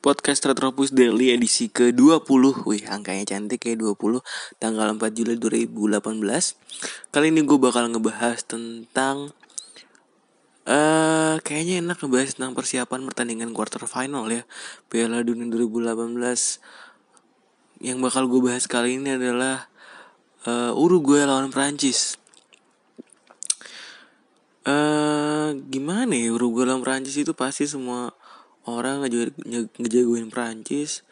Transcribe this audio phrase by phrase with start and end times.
[0.00, 4.24] podcast Retropus Daily edisi ke-20 Wih angkanya cantik ya 20
[4.56, 9.36] Tanggal 4 Juli 2018 Kali ini gue bakal ngebahas tentang
[10.64, 14.48] uh, Kayaknya enak ngebahas tentang persiapan pertandingan quarter final ya
[14.88, 16.16] Piala Dunia 2018
[17.84, 19.68] Yang bakal gue bahas kali ini adalah
[20.48, 22.16] uh, Uruguay lawan Prancis
[24.64, 28.16] uh, Gimana ya Uruguay lawan Prancis itu pasti semua
[28.70, 29.02] orang
[29.78, 31.02] ngejagoin Prancis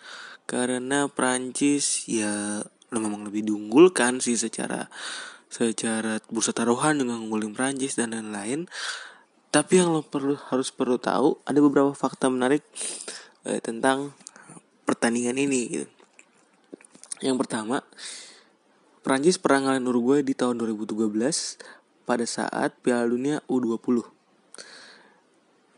[0.48, 4.88] karena Prancis ya memang lebih diunggulkan sih secara
[5.48, 8.68] secara bursa taruhan dengan ngunggulin Prancis dan lain-lain
[9.48, 12.60] tapi yang lo perlu harus perlu tahu ada beberapa fakta menarik
[13.48, 14.12] eh, tentang
[14.84, 15.88] pertandingan ini gitu.
[17.24, 17.80] yang pertama
[19.00, 21.12] Prancis pernah ngalahin Uruguay di tahun 2013
[22.04, 24.04] pada saat Piala Dunia U20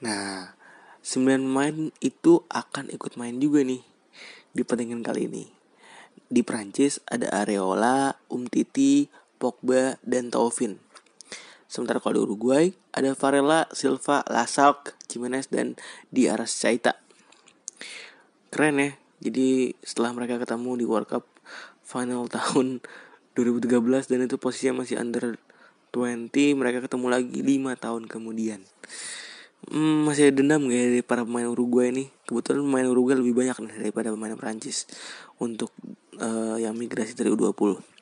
[0.03, 0.60] nah
[1.01, 3.81] 9 pemain itu akan ikut main juga nih
[4.53, 5.45] di pertandingan kali ini.
[6.31, 9.09] Di Prancis ada Areola, Umtiti,
[9.41, 10.79] Pogba, dan Taufin.
[11.71, 15.79] Sementara kalau di Uruguay ada Varela, Silva, Lasak, Jimenez, dan
[16.13, 17.01] Di Arrascaeta.
[18.53, 18.91] Keren ya.
[19.21, 21.25] Jadi setelah mereka ketemu di World Cup
[21.81, 22.85] final tahun
[23.35, 25.41] 2013 dan itu posisinya masih under
[25.91, 28.63] 20, mereka ketemu lagi 5 tahun kemudian
[29.69, 32.09] hmm, masih ada dendam gak ya dari para pemain Uruguay ini?
[32.25, 34.89] Kebetulan pemain Uruguay lebih banyak nih daripada pemain Prancis
[35.37, 35.69] untuk
[36.17, 38.01] uh, yang migrasi dari U20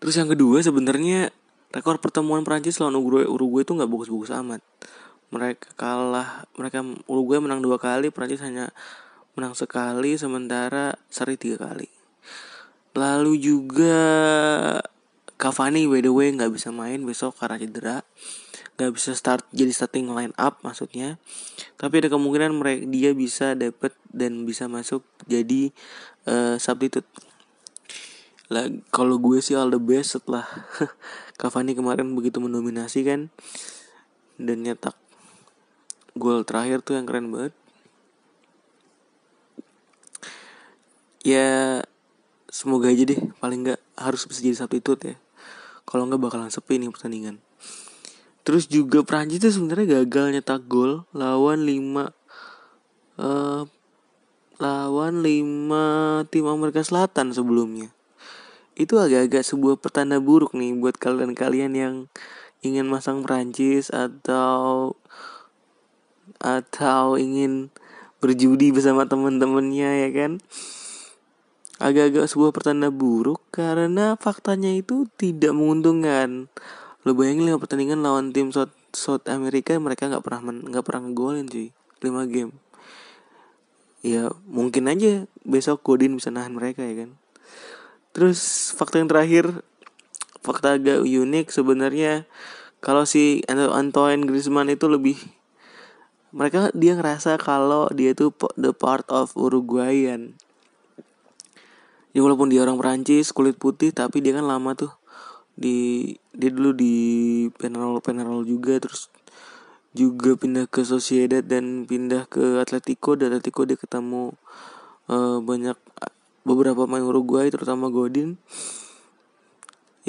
[0.00, 1.28] terus yang kedua sebenarnya
[1.70, 4.62] rekor pertemuan Prancis lawan Uruguay Uruguay itu nggak bagus-bagus amat.
[5.30, 8.74] Mereka kalah mereka Uruguay menang dua kali Prancis hanya
[9.38, 11.86] menang sekali sementara seri tiga kali.
[12.98, 14.02] Lalu juga
[15.50, 18.06] Cavani by the way nggak bisa main besok karena cedera.
[18.78, 21.18] Gak bisa start jadi starting line up maksudnya.
[21.74, 25.74] Tapi ada kemungkinan mereka dia bisa dapat dan bisa masuk jadi
[26.30, 27.10] uh, substitute.
[28.46, 30.46] Lah kalau gue sih all the best setelah
[31.42, 33.34] Cavani kemarin begitu mendominasi kan
[34.38, 34.94] dan nyetak
[36.14, 37.50] gol terakhir tuh yang keren banget.
[41.26, 41.82] Ya
[42.46, 45.16] semoga aja deh paling nggak harus bisa jadi substitute ya
[45.90, 47.42] kalau nggak bakalan sepi nih pertandingan
[48.40, 52.08] Terus juga Prancis itu sebenarnya gagal nyetak gol lawan 5 uh,
[53.20, 53.62] eh,
[54.60, 57.92] lawan 5 tim Amerika Selatan sebelumnya.
[58.74, 61.94] Itu agak-agak sebuah pertanda buruk nih buat kalian-kalian yang
[62.64, 64.96] ingin masang Prancis atau
[66.40, 67.68] atau ingin
[68.24, 70.32] berjudi bersama teman-temannya ya kan
[71.80, 76.52] agak-agak sebuah pertanda buruk karena faktanya itu tidak menguntungkan.
[77.08, 81.48] Lo bayangin lima pertandingan lawan tim South South Amerika mereka nggak pernah nggak pernah ngegolin
[81.48, 81.72] cuy.
[82.04, 82.52] Lima game.
[84.04, 87.10] Ya mungkin aja besok Godin bisa nahan mereka ya kan?
[88.12, 89.64] Terus fakta yang terakhir
[90.44, 92.28] fakta agak unik sebenarnya
[92.84, 95.16] kalau si Antoine Griezmann itu lebih
[96.32, 100.36] mereka dia ngerasa kalau dia itu the part of Uruguayan
[102.10, 104.92] ya walaupun dia orang Perancis kulit putih tapi dia kan lama tuh.
[105.60, 106.94] Di dia dulu di
[107.54, 109.12] Penarol Penarol juga terus
[109.90, 114.32] juga pindah ke Sociedad dan pindah ke Atletico dan Atletico dia ketemu
[115.10, 115.74] uh, banyak
[116.46, 118.38] beberapa pemain Uruguay terutama Godin.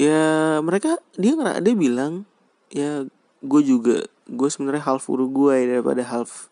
[0.00, 2.24] Ya mereka dia dia bilang
[2.72, 3.04] ya
[3.42, 6.48] gue juga gue sebenarnya half Uruguay daripada half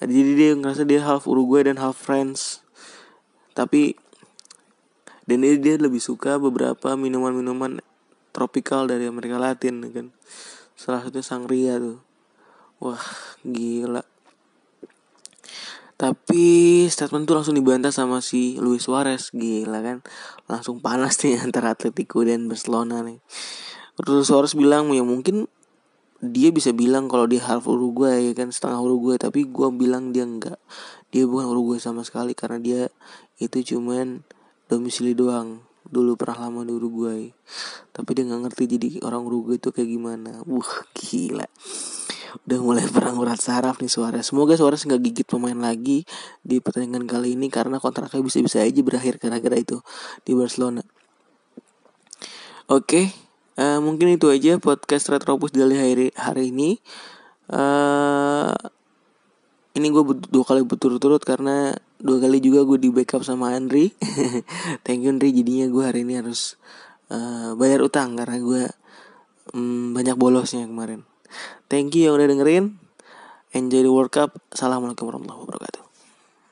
[0.00, 2.64] jadi dia ngerasa dia half Uruguay dan half France.
[3.52, 4.00] Tapi
[5.30, 7.78] dan dia, dia lebih suka beberapa minuman-minuman
[8.34, 10.10] tropikal dari Amerika Latin kan.
[10.74, 12.02] Salah satunya sangria tuh.
[12.82, 13.04] Wah
[13.46, 14.02] gila.
[16.00, 19.28] Tapi statement tuh langsung dibantah sama si Luis Suarez.
[19.30, 19.98] Gila kan.
[20.48, 23.20] Langsung panas nih antara Atletico dan Barcelona nih.
[24.08, 25.44] Luis Suarez bilang ya mungkin
[26.24, 29.20] dia bisa bilang kalau dia half Uruguay kan setengah Uruguay.
[29.20, 30.56] Tapi gue bilang dia enggak.
[31.12, 32.88] Dia bukan Uruguay sama sekali karena dia
[33.36, 34.24] itu cuman
[34.70, 35.66] domisili doang.
[35.90, 37.26] Dulu pernah lama di Uruguay
[37.90, 40.40] tapi dia nggak ngerti jadi orang Uruguay itu kayak gimana.
[40.46, 41.46] Wah gila.
[42.46, 46.06] Udah mulai perang urat saraf nih suara semoga suara nggak gigit pemain lagi
[46.46, 49.82] di pertandingan kali ini karena kontraknya bisa-bisa aja berakhir gara-gara itu
[50.22, 50.86] di Barcelona.
[52.70, 53.04] Oke okay,
[53.58, 56.78] uh, eh, mungkin itu aja podcast Retropus dari hari hari ini.
[57.50, 58.29] Uh,
[59.80, 63.96] ini gue dua kali berturut-turut karena dua kali juga gue di backup sama Andri.
[64.84, 65.32] Thank you Andri.
[65.32, 66.60] Jadinya gue hari ini harus
[67.08, 68.62] uh, bayar utang karena gue
[69.56, 71.08] um, banyak bolosnya kemarin.
[71.72, 72.76] Thank you yang udah dengerin.
[73.56, 74.36] Enjoy the World Cup.
[74.52, 75.79] Assalamualaikum warahmatullahi wabarakatuh